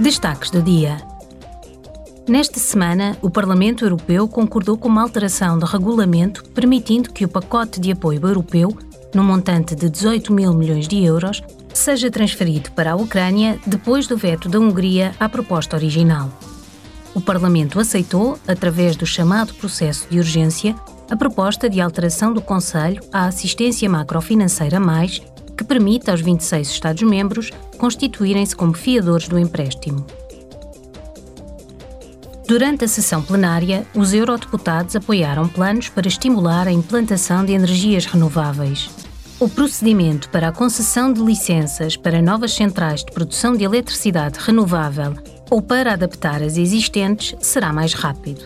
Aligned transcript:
Destaques 0.00 0.50
do 0.50 0.62
dia. 0.62 0.96
Nesta 2.26 2.58
semana, 2.58 3.18
o 3.20 3.28
Parlamento 3.28 3.84
Europeu 3.84 4.26
concordou 4.26 4.78
com 4.78 4.88
uma 4.88 5.02
alteração 5.02 5.58
de 5.58 5.66
regulamento 5.66 6.42
permitindo 6.54 7.12
que 7.12 7.26
o 7.26 7.28
pacote 7.28 7.78
de 7.78 7.92
apoio 7.92 8.26
europeu, 8.26 8.74
no 9.14 9.22
montante 9.22 9.74
de 9.74 9.90
18 9.90 10.32
mil 10.32 10.54
milhões 10.54 10.88
de 10.88 11.04
euros, 11.04 11.42
seja 11.74 12.10
transferido 12.10 12.70
para 12.72 12.92
a 12.92 12.96
Ucrânia 12.96 13.60
depois 13.66 14.06
do 14.06 14.16
veto 14.16 14.48
da 14.48 14.58
Hungria 14.58 15.14
à 15.20 15.28
proposta 15.28 15.76
original. 15.76 16.30
O 17.14 17.20
Parlamento 17.20 17.78
aceitou, 17.78 18.38
através 18.48 18.96
do 18.96 19.04
chamado 19.04 19.52
processo 19.52 20.06
de 20.08 20.18
urgência, 20.18 20.74
a 21.10 21.16
proposta 21.16 21.68
de 21.68 21.78
alteração 21.78 22.32
do 22.32 22.40
Conselho 22.40 23.02
à 23.12 23.26
assistência 23.26 23.86
macrofinanceira 23.86 24.80
mais, 24.80 25.20
permite 25.70 26.10
aos 26.10 26.20
26 26.20 26.68
Estados-membros 26.68 27.52
constituírem-se 27.78 28.56
como 28.56 28.72
fiadores 28.72 29.28
do 29.28 29.38
empréstimo. 29.38 30.04
Durante 32.44 32.84
a 32.84 32.88
sessão 32.88 33.22
plenária, 33.22 33.86
os 33.94 34.12
eurodeputados 34.12 34.96
apoiaram 34.96 35.46
planos 35.46 35.88
para 35.88 36.08
estimular 36.08 36.66
a 36.66 36.72
implantação 36.72 37.44
de 37.44 37.52
energias 37.52 38.04
renováveis. 38.04 38.90
O 39.38 39.48
procedimento 39.48 40.28
para 40.30 40.48
a 40.48 40.52
concessão 40.52 41.12
de 41.12 41.22
licenças 41.22 41.96
para 41.96 42.20
novas 42.20 42.52
centrais 42.52 43.04
de 43.04 43.12
produção 43.12 43.56
de 43.56 43.62
eletricidade 43.62 44.40
renovável 44.40 45.14
ou 45.48 45.62
para 45.62 45.92
adaptar 45.92 46.42
as 46.42 46.56
existentes 46.56 47.36
será 47.38 47.72
mais 47.72 47.94
rápido. 47.94 48.44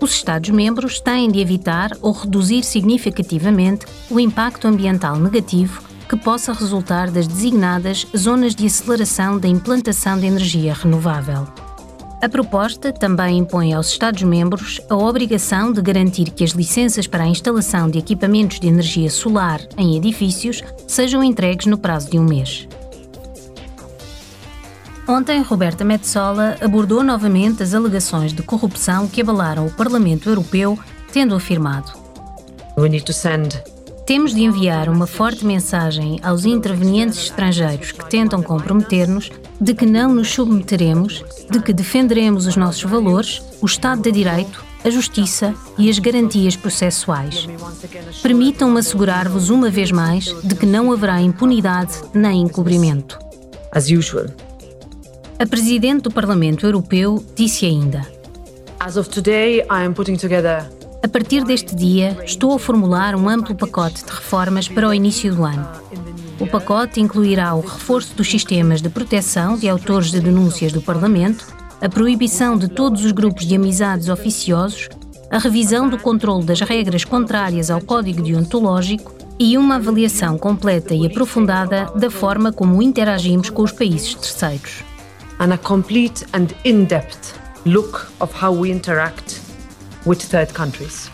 Os 0.00 0.12
Estados-membros 0.12 1.00
têm 1.00 1.28
de 1.32 1.40
evitar 1.40 1.90
ou 2.00 2.12
reduzir 2.12 2.62
significativamente 2.62 3.86
o 4.08 4.20
impacto 4.20 4.68
ambiental 4.68 5.16
negativo 5.16 5.87
que 6.08 6.16
possa 6.16 6.52
resultar 6.52 7.10
das 7.10 7.26
designadas 7.26 8.06
zonas 8.16 8.54
de 8.54 8.66
aceleração 8.66 9.38
da 9.38 9.46
implantação 9.46 10.18
de 10.18 10.26
energia 10.26 10.72
renovável. 10.72 11.46
A 12.20 12.28
proposta 12.28 12.92
também 12.92 13.38
impõe 13.38 13.72
aos 13.72 13.90
Estados-membros 13.92 14.80
a 14.90 14.96
obrigação 14.96 15.72
de 15.72 15.80
garantir 15.80 16.30
que 16.30 16.42
as 16.42 16.50
licenças 16.50 17.06
para 17.06 17.22
a 17.22 17.28
instalação 17.28 17.88
de 17.88 17.98
equipamentos 17.98 18.58
de 18.58 18.66
energia 18.66 19.08
solar 19.08 19.60
em 19.76 19.96
edifícios 19.96 20.62
sejam 20.86 21.22
entregues 21.22 21.66
no 21.66 21.78
prazo 21.78 22.10
de 22.10 22.18
um 22.18 22.24
mês. 22.24 22.66
Ontem, 25.06 25.40
Roberta 25.42 25.84
Metsola 25.84 26.56
abordou 26.60 27.02
novamente 27.04 27.62
as 27.62 27.72
alegações 27.72 28.32
de 28.32 28.42
corrupção 28.42 29.06
que 29.06 29.20
abalaram 29.20 29.66
o 29.66 29.70
Parlamento 29.70 30.28
Europeu, 30.28 30.78
tendo 31.12 31.34
afirmado: 31.34 31.92
We 32.76 32.88
need 32.88 33.04
to 33.04 33.12
send 33.12 33.62
temos 34.08 34.34
de 34.34 34.42
enviar 34.42 34.88
uma 34.88 35.06
forte 35.06 35.44
mensagem 35.44 36.18
aos 36.22 36.46
intervenientes 36.46 37.24
estrangeiros 37.24 37.92
que 37.92 38.08
tentam 38.08 38.42
comprometer-nos 38.42 39.30
de 39.60 39.74
que 39.74 39.84
não 39.84 40.14
nos 40.14 40.32
submeteremos, 40.32 41.22
de 41.50 41.60
que 41.60 41.74
defenderemos 41.74 42.46
os 42.46 42.56
nossos 42.56 42.84
valores, 42.84 43.42
o 43.60 43.66
Estado 43.66 44.00
de 44.00 44.10
Direito, 44.10 44.64
a 44.82 44.88
justiça 44.88 45.54
e 45.76 45.90
as 45.90 45.98
garantias 45.98 46.56
processuais. 46.56 47.46
Permitam-me 48.22 48.78
assegurar-vos 48.78 49.50
uma 49.50 49.68
vez 49.68 49.90
mais 49.90 50.24
de 50.42 50.54
que 50.54 50.64
não 50.64 50.90
haverá 50.90 51.20
impunidade 51.20 51.92
nem 52.14 52.40
encobrimento. 52.40 53.18
As 53.70 53.90
usual. 53.90 54.24
A 55.38 55.44
Presidente 55.44 56.04
do 56.04 56.10
Parlamento 56.10 56.64
Europeu 56.64 57.22
disse 57.36 57.66
ainda: 57.66 58.06
As 58.80 58.96
of 58.96 59.10
today, 59.10 59.58
I 59.58 59.84
am 59.84 59.92
putting 59.92 60.16
together 60.16 60.77
a 61.02 61.08
partir 61.08 61.44
deste 61.44 61.76
dia, 61.76 62.16
estou 62.24 62.52
a 62.54 62.58
formular 62.58 63.14
um 63.14 63.28
amplo 63.28 63.54
pacote 63.54 64.04
de 64.04 64.10
reformas 64.10 64.68
para 64.68 64.88
o 64.88 64.94
início 64.94 65.34
do 65.34 65.44
ano. 65.44 65.66
O 66.40 66.46
pacote 66.46 67.00
incluirá 67.00 67.54
o 67.54 67.60
reforço 67.60 68.14
dos 68.14 68.28
sistemas 68.28 68.82
de 68.82 68.88
proteção 68.88 69.56
de 69.56 69.68
autores 69.68 70.10
de 70.10 70.20
denúncias 70.20 70.72
do 70.72 70.82
Parlamento, 70.82 71.46
a 71.80 71.88
proibição 71.88 72.58
de 72.58 72.68
todos 72.68 73.04
os 73.04 73.12
grupos 73.12 73.46
de 73.46 73.54
amizades 73.54 74.08
oficiosos, 74.08 74.88
a 75.30 75.38
revisão 75.38 75.88
do 75.88 75.98
controle 75.98 76.44
das 76.44 76.60
regras 76.60 77.04
contrárias 77.04 77.70
ao 77.70 77.80
Código 77.80 78.22
deontológico 78.22 79.14
e 79.38 79.56
uma 79.56 79.76
avaliação 79.76 80.36
completa 80.36 80.94
e 80.94 81.06
aprofundada 81.06 81.92
da 81.94 82.10
forma 82.10 82.52
como 82.52 82.82
interagimos 82.82 83.50
com 83.50 83.62
os 83.62 83.70
países 83.70 84.14
terceiros. 84.14 84.82
And 85.38 85.52
a 85.52 85.58
complete 85.58 86.24
and 86.32 86.48
in-depth 86.64 87.38
look 87.64 88.08
of 88.20 88.34
how 88.44 88.52
we 88.52 88.70
interact 88.70 89.47
with 90.06 90.18
third 90.18 90.52
countries. 90.52 91.10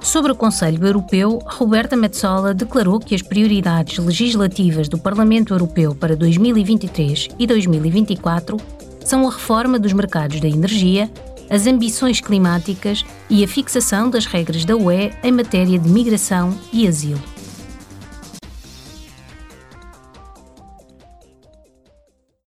Sobre 0.00 0.32
o 0.32 0.34
Conselho 0.34 0.86
Europeu, 0.86 1.38
Roberta 1.44 1.96
Metsola 1.96 2.54
declarou 2.54 2.98
que 3.00 3.14
as 3.14 3.22
prioridades 3.22 3.98
legislativas 3.98 4.88
do 4.88 4.96
Parlamento 4.96 5.52
Europeu 5.52 5.94
para 5.94 6.16
2023 6.16 7.28
e 7.38 7.46
2024 7.46 8.56
são 9.04 9.26
a 9.26 9.30
reforma 9.30 9.78
dos 9.78 9.92
mercados 9.92 10.40
da 10.40 10.48
energia, 10.48 11.10
as 11.50 11.66
ambições 11.66 12.20
climáticas 12.20 13.04
e 13.28 13.42
a 13.42 13.48
fixação 13.48 14.08
das 14.08 14.26
regras 14.26 14.64
da 14.64 14.76
UE 14.76 15.12
em 15.22 15.32
matéria 15.32 15.78
de 15.78 15.88
migração 15.88 16.56
e 16.72 16.86
asilo. 16.86 17.37